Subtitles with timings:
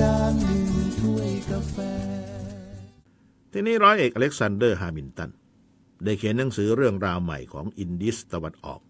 [0.00, 1.76] การดื่มถ้วยกาแฟ
[3.52, 5.30] ทีนี้ร้อยเอกอเล็กซานเดอร์ฮามิลตัน
[6.04, 8.80] ได้เขียนหนังสือเรื่องราวใหม่ของอินดิสตะวันออก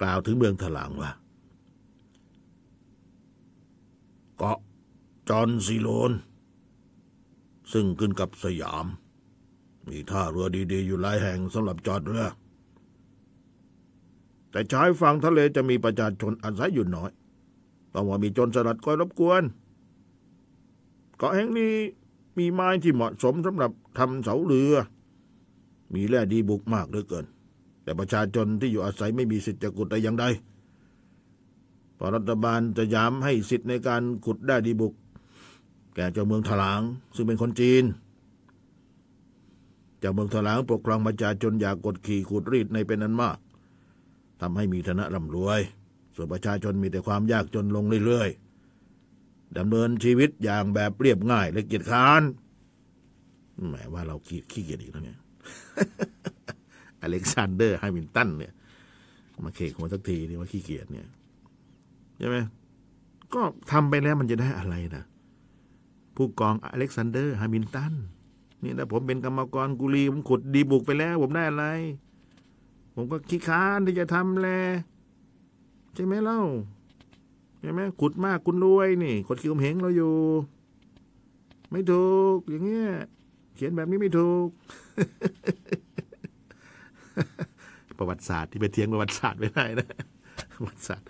[0.00, 1.10] กล่าวถึงเมืองถลางว่า
[4.36, 4.58] เกาะ
[5.28, 6.12] จอนซีโลน
[7.72, 8.86] ซึ่งขึ้นกับสยาม
[9.88, 12.26] มีท่าเรือดีๆ อยู่หลายแห่งสำหรับจอดเรือ
[14.50, 17.10] แต่ชายฝั่งทะเลจะมีประชาชนอาศัยอยู่น้อย
[17.94, 19.42] ต้องว่ามีโจรสลัดคอยรบกวน
[21.16, 21.74] เกาะแห่งนี้
[22.38, 24.74] มีไม้ที่เหมาะสมสำหรับทำเสาเรือ
[25.94, 27.26] มีแร่ดีบุกมากเหลือเกิน
[27.82, 30.24] แต่ประชาชนที่อยู่อาศัยไม่มีสิทธิ์จะขุดแต่อย่างใด
[31.98, 34.94] พรรัฐบาลจะย้ำให้สิทธิ์ในการขุดได้ดีบุก
[35.94, 36.80] แก่เจ้าเมืองถลาง
[37.14, 37.84] ซึ่งเป็นคนจีน
[39.98, 43.38] เจ้าเมืองถลางปกครองประชาชนอยากกดขี่ขุดรีดในเป็นนั้นมาก
[44.40, 45.60] ทำให้มีฐานะร่ำรวย
[46.14, 52.22] ส่วนประชาชนมีแต่ความยากจนลงเรื่อยๆดำเนินชีวิตอย่างแบบเรียบง่ายและเกียจคร้าน
[53.68, 55.18] แหมว่าเราขี้ขี้เกียจอีกแล้วเนี่ย
[57.02, 58.52] อเล็กซานเดอร์แฮมิลตันเนี่ย
[59.44, 61.06] มาเขกหัวสักทีนี่ว่าขี้เกียจเนี่ย
[62.18, 62.36] ใช่ไหม
[63.34, 65.04] ก็ทำไปแล้วมันจะได้อะไรนะ
[66.16, 67.94] ผู้กองอเล็กซานเดอร์แฮมิลตัน
[68.62, 71.66] นี่นะผมเป็นกรรมกรกุลีผมขุดดีบุกไปแล้ว ผมได้อะไร
[72.94, 74.48] ผมก็ขี้ค้านที่จะทำแล
[75.94, 76.40] ใช่ไหมเล่า
[77.60, 80.14] ใช่ไหมขุดมากคุณรวยนี่กดคิวเหงเราอยู่
[81.70, 82.90] ไม่ถูก อย่างเงี้ย
[83.54, 84.48] เขียนแบบนี้ไม่ถูก
[87.98, 89.88] ประวัติศาสตร์ที่ไปเทียงประวัติศาสตร์ไม่ได้นะ
[90.54, 91.06] ประวัติศาสตร์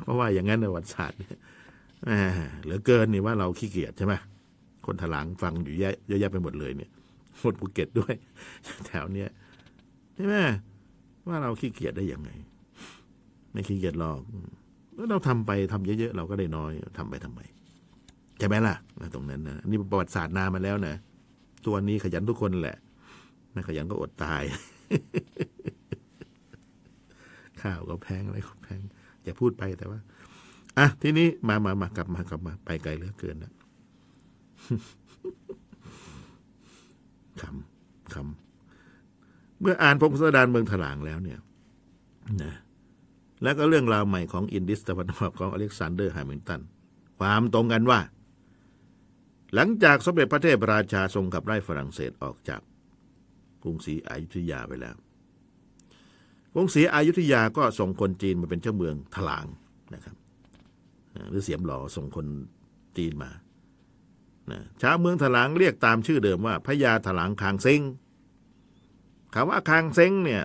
[0.00, 1.36] เพราะว่าอย่างนั้นประวัติศาสตร์เนี่ย
[2.04, 2.12] แหม
[2.64, 4.14] เหลือเกินนี่ว่าเราขี้เกียจใช่ไหม
[4.86, 6.90] คนถลางฟังอยู่เยอะเยอะแยะไปหมดเลยเนี่ย
[7.40, 8.14] หมดภูเก็ตด้วย
[8.86, 9.30] แถวเนี้ย
[10.14, 10.36] ใช่ไหม
[11.28, 12.30] ว่าเราขี้เกียจได้ยังไง
[13.58, 14.20] ไม่ขี้เกียจหรอก
[14.94, 17.40] แล้วเราทำไปทำเยอะๆเราก็ได้น้อยทำไปทำไม
[18.38, 18.76] ใช่ไหมล่ะ
[19.14, 20.94] ตรงนั้นนะนี่ประวัติศาสตร์นานมาแล้วนะ
[21.66, 22.78] ตัวนี้ขยันทุกคนแหละ
[23.52, 24.42] ไม่ขยันก็อดตาย
[27.60, 28.80] ข้าวก็แพงอะไรก็แพง
[29.24, 30.00] อย่าพูดไปแต่ว่า
[30.78, 33.52] อะทีนี้มามามากลับมากลับมา ไปไกลเหลือเกินนะ
[37.40, 41.38] คำคำเมื่ออ่านพงศาวดารเมืองถลางแล้วเนี่ย
[42.44, 42.54] นะ
[43.42, 46.60] แล้วก็เรื่องราวใหม่ของอินดิสตะวันออกของอเล็กซานเดอร์แฮมิลตัน
[47.18, 48.00] ความตรงกันว่า
[49.54, 52.60] หลังจากสมเด็จพระเพทราชาทรงขับไล่ฝรั่งเศสออกจาก
[53.62, 54.96] กรุงศรีอยุธยาไปแล้ว
[56.54, 59.46] กรุงศรีอยุธยาก็ส่งคนจีนมาเป็นเจ้าเมืองถลาง
[59.94, 60.16] นะครับ
[61.30, 62.26] หรือเสียมหลอส่งคน
[62.96, 63.30] จีนมา
[64.50, 67.80] นะชาวเมืองถลางเรียกตามชื่อเดิมว่าพญาถลางคางเซ็ง
[69.34, 70.42] คำว่าคางเซ็งเนี่ย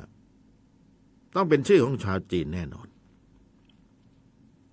[1.36, 2.88] ต้องเป็นชื่อของชาวจีนแน่นอน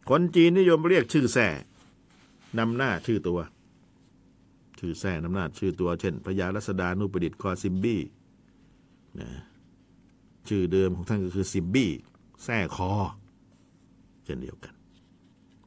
[0.09, 1.49] คนจีนนิยมเรียกชื่อแท่
[2.59, 3.39] นำหน้าชื่อตัว
[4.79, 8.01] ชื่อแท่นำหน้าชื่อตัว เช่นพญารัศดานุประดิษฐ์คอซิมบี้
[9.21, 9.29] นะ
[10.49, 11.91] ชื่อเดิมของท่านก็คือซิมบี้
[12.45, 12.93] แท่คอ
[14.25, 14.75] เช่นเดียวกัน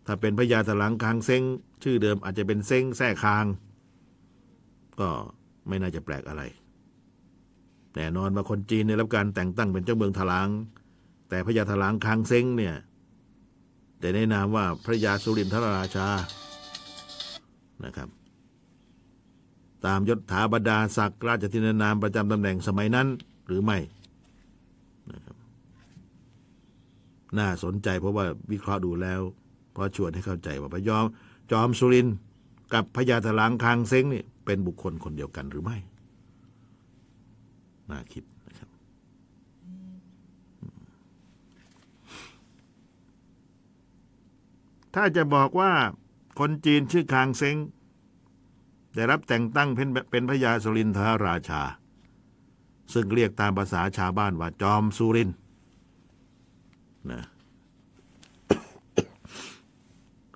[0.06, 1.44] ถ้าเป็นพญาถลังคางเซ็ง
[1.84, 3.46] ชื่อเดิมอาจจะเป็นเซ็งแท่คาง
[5.00, 5.10] ก็
[5.68, 6.44] ไม่น่าจะแปลกอะไร
[7.96, 10.48] แน่นอนว่าคนจีนได้รับการแต่งตั้งเป็นเจ้าเมืองถลาง
[11.34, 12.76] แต่พญาถลางคางเซ็งเนี่ย
[14.00, 16.08] แต่ในนามว่าพระยาสุรินทรราชา
[17.86, 18.10] นะครับ
[19.86, 23.08] ตามยศถาบรรดาศักดิ์ราชทินานามประจำตำแหน่งสมัยนั้น
[23.48, 23.78] หรือไม่
[25.12, 25.36] นะครับ
[27.38, 29.22] น่าสนใจเพราะว่าวิเคราะห์ดูแล้ว
[29.74, 31.06] เพราะชวนให้เข้าใจว่าพยอม
[31.52, 32.08] จอมสุริน
[32.74, 35.78] กับพญาถลางคางเซ็งนี่เป็นบุคคลคนเดียวกันหรือไม่
[37.92, 38.70] น่าคิดนะครับ
[44.96, 45.72] ถ้าจะบอกว่า
[46.40, 47.58] คนจีนชื่อคางเซ็ง
[48.96, 51.62] ได้รับแต่งตั้งเป็นเป็นพระยาสุรินทรราชา
[52.94, 55.30] ซึ่งเรียกตามภาษาชาวบ้านว่าจอมสุริน
[57.12, 57.24] นะ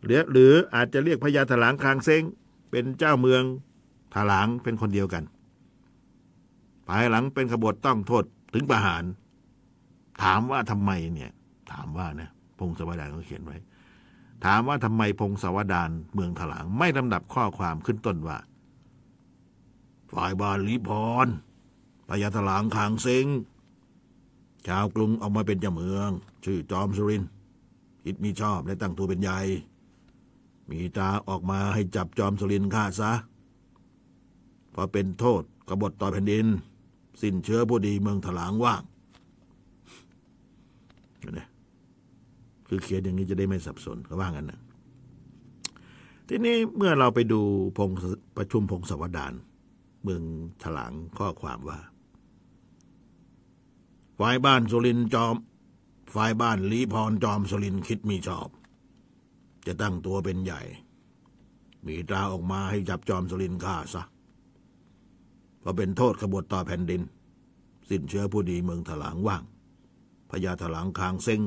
[0.03, 2.23] หรือหรืออาจจะเรียกพญาถลางคางเซ็ง
[2.71, 3.43] เป็นเจ้าเมือง
[4.15, 5.23] ถลางเป็นคนเดียวกัน
[6.87, 9.03] ภายหลังเป็นขบฏต้องโทษถึงประหาร
[10.23, 11.31] ถามว่าทำไมเนี่ย
[11.71, 13.57] ถามว่านะพงศาวดารเขาเขียนไว้
[14.45, 18.37] ถามว่าทำไมพงศาวดารเมืองถลางไม่ลำดับข้อความขึ้นต้นว่า
[20.11, 20.89] ฝ่ายบาลีพ
[21.25, 21.27] ร
[22.09, 23.27] พญาถลางคางเซ็ง
[24.67, 26.09] ชาวกรุงเอามาเป็นเจ้าเมือง
[26.45, 27.23] ชื่อจอมสุริน
[28.03, 29.39] คิดมีชอบและตั้งตัวเป็นใหญ่
[30.69, 33.11] มีตาออกมาให้จับจอมสุรินฆ่าซะ
[34.71, 36.45] เพราะเป็นโทษกบฏต่อแผ่นดิน
[37.21, 38.83] สิ้นเชื้อผู้ดีเมืองถลางว่าง
[41.37, 41.45] นี่
[42.67, 44.61] คือเขียนอย่างนี้จะได้ไม่สับสนเขาว่างั้นนะ
[46.27, 47.41] ทีนี้เมื่อเราไปดู
[47.77, 47.89] พง
[48.37, 49.33] ประชุมพงศวดาร
[50.03, 50.23] เมือง
[50.63, 51.79] ถลางข้อความว่า
[54.19, 55.35] ฝ่ายบ้านสุรินจอม
[56.15, 58.49] ฝ่ายบ้านลีพรจอมสุรินคิดมีชอบ
[59.67, 60.61] จะตั้งตัวเป็นใหญ่
[61.85, 64.03] มีตราออกมาให้จับจอมสุรินฆ่าซะ
[65.59, 67.01] เพราะเป็นโทษขบฏต่อแผ่นดิน
[67.89, 69.43] สิ้นเชื้อผู้ดีเมืองถลางว่าง
[70.29, 71.41] พญาถลางคางเซ็ง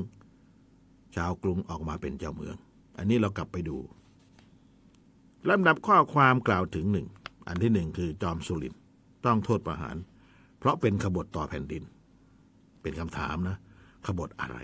[1.17, 2.57] ชาวกรุงออกมาเป็นเจ้าเมือง
[2.99, 3.77] อันนี้เรากลับไปดู
[5.49, 7.09] ลำดับข้อความกล่าวถึงหนึ่ง
[7.49, 8.75] อันที่หนึ่งคือจอมสุริน
[9.25, 9.97] ต้องโทษประหาร
[10.59, 11.83] เพราะเป็นขบฏต่อแผ่นดิน
[12.83, 13.57] เป็นคำถามนะ
[14.07, 14.59] ขบฏอะไร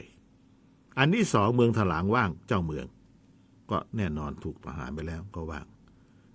[0.98, 2.87] อันที่สองเมืองถลางว่างเจ้าเมือง
[3.70, 5.66] ก็แน่นอนถูกประหารไปแล้วก็ว่าง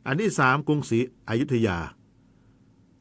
[0.08, 1.00] อันที่สามกรุงศรี
[1.30, 1.78] อยุธยา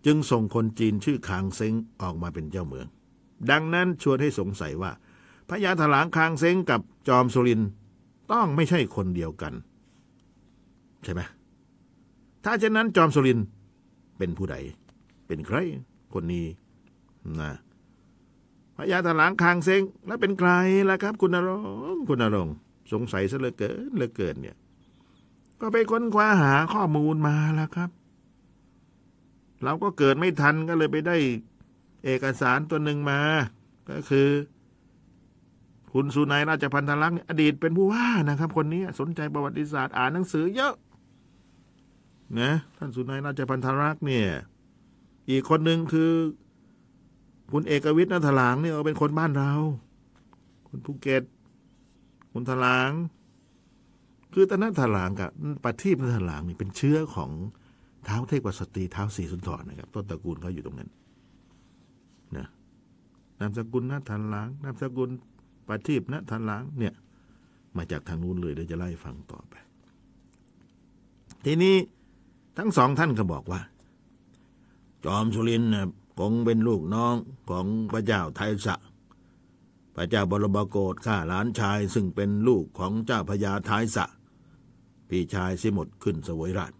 [0.06, 2.86] จึงส่งคนจีนชื่อคางเซ้งออกมาเป็นเจ้าเมือง
[3.50, 4.92] ดังนั้นชวนให้สงสัยว่า
[5.50, 7.60] พญาถลางคางเซ้งกับจอมสุริน
[8.32, 9.54] ต้องไม่ใช่คนเดียวกัน
[11.04, 11.20] ใช่ไหม
[12.44, 13.38] ถ้าเช่นนั้นจอมสุริน
[14.18, 14.56] เป็นผู้ใด
[15.26, 15.56] เป็นใคร
[16.14, 16.46] คนนี้
[17.40, 17.52] นะ
[18.76, 20.50] พญาถลางคางเซ้งแล้วเป็นใคร
[20.90, 21.50] ล่ะครับ คุณนร
[21.94, 22.48] งค์คุณนรง
[22.92, 24.56] สงสัยซะเหลือเกินเหลือเกินเนี่ย
[25.60, 27.90] ก็ไปค้นคว้าหาข้อมูลมาแล้วครับ
[29.64, 31.16] เราก็เกิดไม่ทันก็เลยไปได้
[32.04, 33.20] เอกสารตัวหนึ่งมา
[33.90, 34.28] ก็คือ
[35.92, 40.74] คุณสุนัยราชพันธลักษณ์เนี่ยอดีตเป็นผู้ว่านะครับ คนนี้สนใจประวัติศาสตร์อ่านหนังสือเยอะ
[42.40, 44.28] นะท่านสุนัยราชพันธลักษณ์เนี่ย
[45.30, 46.12] อีกคนหนึ่งคือ
[47.52, 49.52] คุณเอกวิทย์นัทหลางเนี่ยเป็นคนบ้านเรา
[50.68, 51.22] คุณภูเก็ต
[52.32, 52.90] คุณถลาง
[54.32, 55.30] คือตนนั้นถลางกับ
[55.64, 57.30] ปฏิบนัทหลางนี่เป็นเชื้อของ
[58.04, 60.90] เท้าเทพวสตรีเท้าวศรีสุนทรนะครับ ต้นตระกูลเขาอยู่ตรงนั้น
[62.36, 62.46] นะ
[63.40, 65.10] นามสกุลนัทหลางนามสกุล
[65.70, 66.94] ปฏิบนัทหลางเนี่ย
[67.76, 69.54] มาจากทางนู้นเลยเดี๋ยวจะไล่ฟังต่อไป
[71.44, 71.76] ทีนี้
[72.58, 73.60] ทั้งสองท่านก็บอกว่า
[75.04, 75.88] จอมสุรินทร์น่ะ
[76.18, 77.16] คงเป็นลูกน้อง
[77.50, 78.76] ของพระเจ้าไทยสะ
[79.96, 84.06] พระเจ้าบรมโกศฆ่าหลานชายซึ่งเป็นลูกของเจ้าพญาไทยสะ
[85.08, 86.72] พี่ชายสิหมดขึ้นสวยราช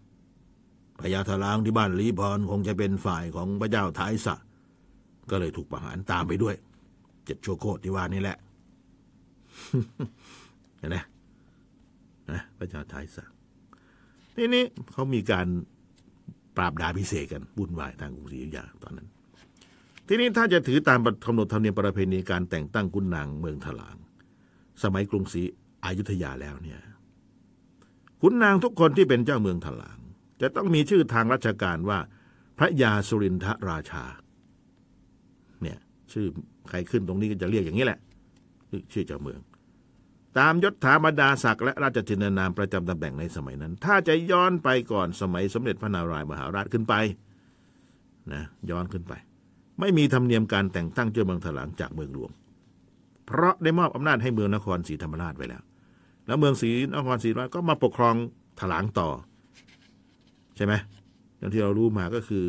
[0.99, 4.35] พญาทลางที่บ้านลีพรคงจะเป็นฝ่ายของพระเจ้าไทยสะ
[5.29, 6.55] ก็เลยถูกประหารตามไปด้วย
[7.25, 8.37] เจ็ดชั่วโคตรที่ว่านี่แหละ
[10.79, 10.97] เห็นไหม
[12.31, 13.25] นะพระเจ้าไทยสะ
[14.35, 15.47] ทีนี้เขามีการ
[16.57, 19.07] ปราบดาพิเศษกันวุ่นวายทางกรุงศรีอยุธยาตอนนั้น
[20.07, 23.97] ทีนี้ถ้าจะถือตามกำหนดธรรมเนียมประเพณีการแต่งตั้งกุนนางเมืองถลาง
[24.83, 25.41] สมัยกรุงศรี
[25.85, 26.79] อยุธยาแล้วเนี่ย
[28.21, 29.97] ขุนนางทุกคนที่เป็นเจ้าเมืองถลาง
[30.41, 31.99] จะต้องมีชื่อทางราชการว่า
[32.57, 34.03] พระยาสุรินทราชา
[35.61, 35.77] เนี่ย
[36.11, 36.25] ชื่อ
[36.69, 37.99] ใครขึ้นตรงนี้ก็จะเรียกอย่างนี้แหละ
[38.93, 39.39] ชื่อเจ้าเมือง
[40.39, 46.93] ตามยศถาบรรดาศักดิ์และราชทินานามประจำตำแหน่งในสมัยนั้น ถ้าจะย้อนไปก่อนสมัยสมเด็จพระนารายมหาราชขึ้นไป
[48.33, 49.13] นะย้อนขึ้นไป
[49.79, 52.31] ไม่มีธรรมเนียมการแต่งตั้งเจ้าเมืองถลางจากเมืองหลวง
[53.25, 55.63] เพราะได้มอบอำนาจให้เมืองนครศรีธรรมราชไว้แล้ว
[56.27, 58.15] แล้วเมืองศรีนครศรีธรรมราชก็มาปกครอง
[58.59, 59.09] ถลางต่อ
[60.55, 60.73] ใช่ไหม
[61.37, 62.43] อย่างที่เรารู้มาก็คือ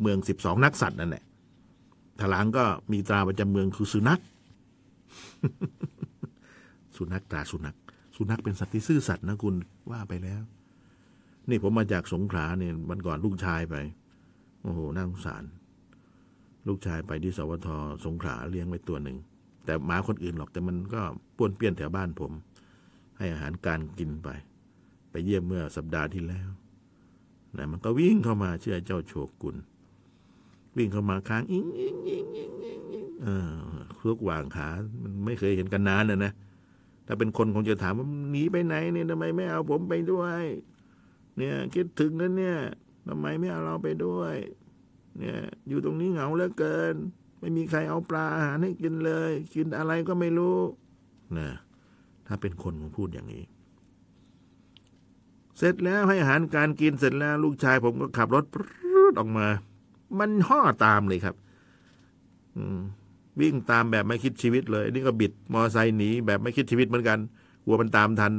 [0.00, 1.24] เมืองสิบสองนักสัตว์นั่นแหละ
[2.20, 4.20] ถลางก็มีตราประจำเมืองคือสุนัข
[6.96, 7.76] สุนัขตาสุนัข
[8.16, 9.54] สุนัขเป็นสัตว์ที่ซื่อสัตย์นะคุณ
[9.90, 10.42] ว่าไปแล้ว
[11.50, 13.76] นี่ผมมาจากสงขลาเนี่ยวันก่อนลูกชายไป
[14.62, 15.44] โอ้โหน่าสงสาร
[16.68, 17.68] ลูกชายไปที่สวท
[18.04, 19.16] สงขลาเลี้ยงไว้ตัวหนึ่ง
[19.64, 21.02] แต่หมาคนอื่นหรอกแต่มันก็
[21.36, 22.32] ป้วนเปี้ยนแถวบ้านผม
[23.18, 24.28] ให้อาหารการกินไป
[25.10, 26.48] ไปเยี่ยมเมื่อสัปดาห์ที่แล้ว
[27.56, 29.56] นะมันก็วิ่งเข้ามาเชื่อเจ้าโชกุน
[30.76, 33.50] วิ่งเข้ามาค้างอิงอิงอิงอิงอิงอิงเออ
[34.02, 34.68] ทุกวางขา
[35.02, 36.32] มันไม่เคยเห็นกันนานนะนะ
[37.06, 40.44] ถ้าเป็นคนคงจะถามว่าหนีไปไหนเนี่ยทำไมไม่เอาผมไปด้วย
[41.36, 42.58] เนี่ยคิดถึงนะเนี่ย
[43.08, 44.34] ทำไมไม่เอาเราไปด้วย
[45.18, 46.94] เนี่ย อยู่ตรงนี้เหงาเหลือเกิน
[47.38, 50.58] ไม่มีใครเอาปลาอาหารให้กินเลย กินอะไรก็ไม่รู้
[51.38, 51.48] นะ
[52.26, 53.44] ถ้าเป็นคนคงพูดอย่างนี้
[55.58, 58.44] เสร็จแล้วให้อาหารการกินเสร็จแล้ว ลูกชายผมก็ขับรถ
[58.94, 59.46] รออกมา
[60.18, 61.34] มันห่อตามเลยครับ
[62.56, 62.80] อืม
[63.40, 67.18] วิ่งตามแบบไม่คิดชีวิตเลย นี่ก็บิดมอไซค์หนีแบบไม่คิดชีวิตเหมือนกัน
[67.64, 68.32] กลัวมันตามทัน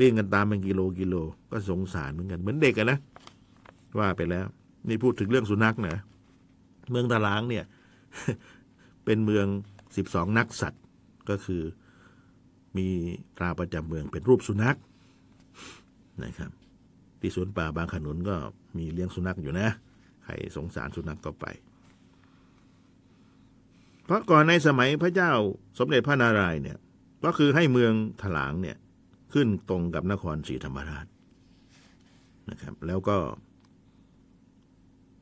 [0.00, 1.14] วิ่งกันตามเป็นกิโลกิโล
[1.50, 2.98] ก็สงสารเหมือนกัน เหมือนเด็กอะนะ
[3.98, 4.46] ว่าไปแล้ว
[4.88, 5.96] นี่พูดถึงเรื่องสุนัขนะ
[6.90, 7.64] เมืองตะลางเนี่ย
[9.04, 9.46] เป็นเมือง
[9.96, 10.82] สิบสองนักสัตว์
[11.30, 11.62] ก็คือ
[12.76, 12.88] มี
[13.38, 14.76] ตราประจำเมืองเป็นรูปสุนัข
[16.24, 16.50] นะครับ
[17.20, 18.36] ที่สวนป่าบางขนุนก็
[18.76, 19.68] มีเลี้ยงสุนัขอยู่นะ
[20.24, 21.46] ใครสงสารสุนัขก็ไป
[24.10, 25.32] เพราะก่อนในสมัยพระเจ้า
[25.78, 26.78] สมเด็จพระนารายณ์เนี่ย
[27.24, 28.76] ก็คือให้เมืองถลางเนี่ย
[29.32, 31.06] ขึ้นตรงกับนครศรีธรรมราช
[32.50, 33.16] นะครับ แล้วก็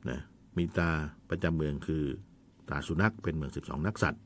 [0.09, 0.21] นะ
[0.57, 0.91] มีตา
[1.31, 2.05] ประจำเมืองคือ
[2.69, 4.25] ตาสุนัขเป็นเมืองสิบสองนักสัตว์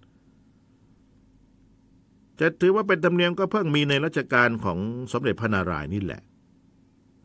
[2.40, 4.78] จะถือว่าเป็นธรรมเนียมก็เพิ่งมีในรัชกาลของ
[5.12, 6.22] สมเด็จพระนารายณ์นี่แหละ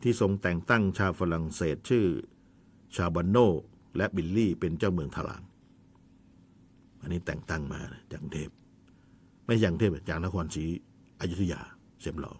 [0.02, 2.06] ที่ทรงแต่งตั้งชาวฝรั่งเศสชื่อ
[2.96, 3.36] ชาบันโน
[3.96, 5.42] และบิลลี่เป็นเจ้าเมืองถลาง
[7.00, 8.50] อันนี้แต่งตั้งมานะจากกรุงเทพ
[9.46, 10.64] ไม่ใช่จากกรุงเทพจากนครศรี
[11.20, 11.60] อยุธยา
[12.00, 12.32] เสียมหลอ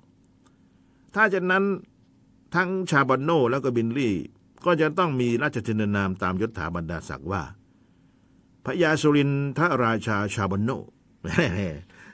[1.15, 1.65] ถ้าจากนั้น
[2.55, 4.15] ทั้งชาบันโนแล้วก็บิลลี่
[4.67, 7.43] ก็จะต้องมีราชทินนามตามยศถาบรรดาศักดิ์ว่า
[8.65, 10.71] พระยาสุรินทราชาชาบันโน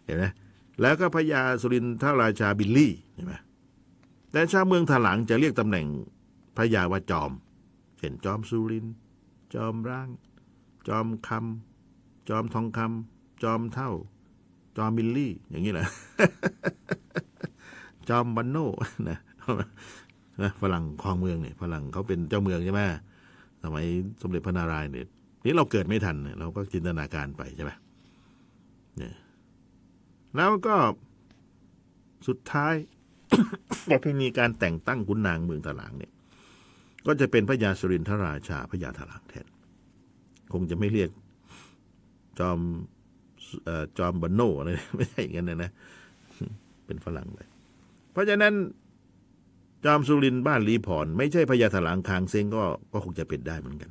[0.05, 0.25] เห็นไหม
[0.81, 3.35] แล้วก็พระยาสุรินทราชาบิลลี่เห็นไหม
[4.33, 5.87] แต่ชาวเมืองถลางจะเรียกตำแหน่ง
[6.57, 7.31] พระยาว่าจอม
[7.99, 8.87] เช่นจอมสุริน
[9.55, 10.09] จอมร่าง
[10.89, 11.74] จอมคำ
[12.28, 13.90] จอมทองคำจอมเท่า
[14.76, 15.87] จอมบิลลี่ อย่างนี้แหละ
[18.09, 18.57] จอมบันโน
[19.09, 19.19] นะ
[20.43, 22.81] นะฝรั่งครองเมืองเนี่ยฝรั่งเขาเป็นเจ้าเมืองใช่ไหม
[23.62, 23.85] สมัย
[24.23, 25.07] สมเด็จพระนารายณ์เนี่ย
[25.45, 27.73] นี่เราเกิดไม่ทันเนี่ยเราก็จินตนาการไปใช่ไหม
[28.99, 29.14] เนี่ย
[30.37, 30.76] แล้วก็
[32.28, 32.75] สุดท้าย
[33.90, 36.12] ประเพณีการแต่งตั้งขุนนางเมืองถลางเนี่ย
[37.07, 39.47] ก็จะเป็นพระยาสุรินทราชาพระยาถลางแทน
[40.52, 41.11] คงจะไม่เรียก
[42.38, 42.59] จอม
[43.69, 45.71] อจอมบันโนอะไรไม่ใช่อย่างนั้นนะนะ
[46.87, 47.49] เป็นฝรั่งเลย
[48.12, 48.55] เพราะฉะนั้น
[49.85, 52.62] จอมสุรินบ้านลีพร ไม่ใช่พญาถลางคางเซงก็
[52.93, 53.91] ก็คงจะเป็นได้เหมือนกัน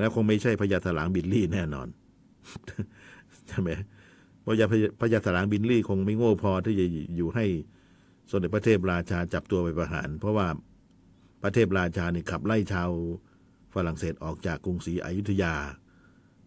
[0.00, 1.88] แล้วคงไม่ใช่พญาถลางบิลลี่แน่นอน
[3.48, 3.70] ใช่ไหม
[4.42, 4.66] เพราะยา
[5.00, 7.46] พญาถลางบิลลี่คงไม่โง่พอที่จะอยู่ให้
[8.30, 10.46] สมเด็จพระเทพราชาจับตัวไปประหาร เพราะว่า
[11.42, 12.90] พระเทพราชาเนี่ยขับไล่ชาว
[13.74, 15.54] ฝรั่งเศสออกจากกรุงศรีอยุธยา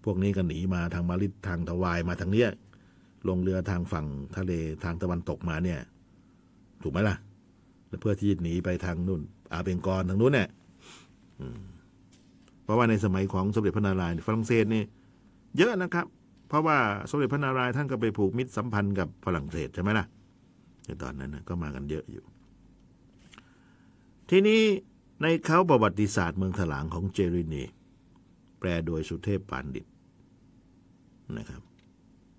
[0.07, 2.49] พวกนี้ก็หนีมาทางมาลิดทางทวายมาทางเนี้ย
[3.27, 4.05] ลงเรือทางฝั่ง
[4.37, 4.51] ทะเล
[4.83, 5.79] ทางตะวันตกมาเนี่ย
[6.83, 7.15] ถูกไหมล่ะ
[7.87, 9.21] แล้วเพื่อที่จะหนีไปทางนู่น
[9.53, 10.47] อาเบงกอลทางนู้นเนี่ย
[12.63, 14.83] เพราะว่าในสมัยของสมเด็จพระนารายณ์ฝรั่งเศสนี่
[15.57, 16.05] เยอะนะครับ
[16.49, 16.77] เพราะว่า
[17.09, 20.05] สมเด็จพระนารายณ์ท่านก็ไปผูกมิตรสัมพันธ์กับฝรั่งเศสใช่ไหมล่ะ
[20.85, 22.23] ในตอนนั้นนะก็มากันเยอะอยู่
[24.29, 24.61] ทีนี้
[25.21, 27.63] ในเขาประวัติศาสตร์เมืองถลางของเจรินี
[28.59, 29.85] แปลโดยสุเทพปานดิต
[31.38, 31.62] นะครับ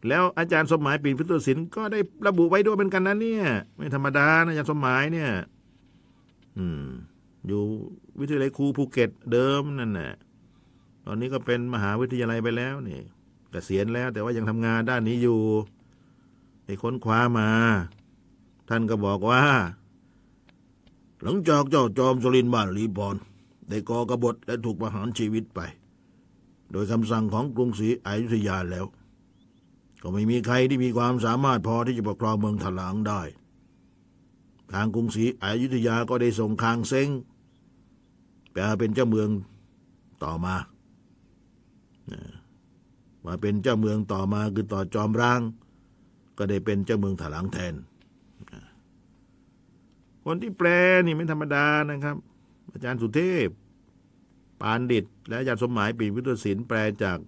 [0.09, 3.45] แล้วอาจารย์สมหมายปิ่นพิทุศิลป์ก็ได้ระบุไว้ด้วยเป็นกันนะเนี่ย
[3.76, 5.30] ไม่ธรรมดานะอาจารย์สมหมายเนี่ย
[6.59, 6.88] อืม
[7.47, 7.62] อยู่
[8.21, 10.14] วิทยาลัยครูภูเก็ตเดิมนั่นแหละ
[11.07, 13.00] ตอนนี้ก็เป็นมหาวิทยาลัยไปแล้วนี่
[13.50, 15.40] เกษียณแล้ว แต่ว่ายังทำงานด้านนี้อยู่
[16.64, 17.50] ไปค้นคว้ามา
[18.68, 19.42] ท่านก็บอกว่า
[21.23, 23.16] หลังจากเจ้าจอมสุรินทร์บ้านลีพร
[23.68, 25.61] ได้ก่อกบฏและถูกประหารชีวิตไป
[26.72, 28.87] โดยคำสั่งของกรุงศรีอยุธยาแล้ว
[30.02, 33.22] ก็ไม่มีใครที่มีความสามารถพอที่จะปกครองเมืองถลางได้
[34.72, 37.08] ทางกรุงศรีอยุธยาก็ได้ส่งคางเซ้ง
[38.50, 39.28] ไปลเป็นเจ้าเมือง
[40.25, 40.56] ต่อมา
[43.25, 45.40] มาเป็นเจ้าเมืองต่อมาคือต่อจอมร่าง
[46.38, 47.75] ก็ได้เป็นเจ้าเมืองถลางแทน
[50.25, 50.68] คนที่แปล
[51.06, 52.16] นี่ไม่ธรรมดานะครับ
[52.72, 53.48] อาจารย์สุเทพ
[54.60, 57.18] ปานดิต และอาจารย์สมหมายปีวิทยศิลป์แปลจาก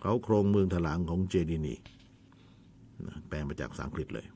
[0.00, 1.74] เขาโครงเมืองถลางของเจดีนี
[3.28, 4.26] แปลมาจากสังกฤษเลย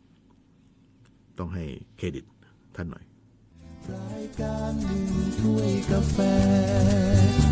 [1.38, 1.64] ต้องให้
[1.96, 2.24] เครดิต
[2.76, 3.04] ท่านหน่อย
[3.92, 5.04] รายการหนึ่ง
[5.38, 6.18] ถ้วยกาแฟ